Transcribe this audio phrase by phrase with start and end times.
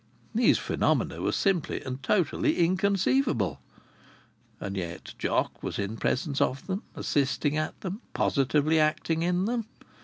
[0.33, 3.59] These phenomena were simply and totally inconceivable!
[4.59, 9.67] And yet Jock was in presence of them, assisting at them, positively acting in them!